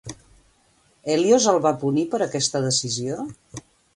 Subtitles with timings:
[1.15, 3.27] Hèlios el va punir per aquesta decisió?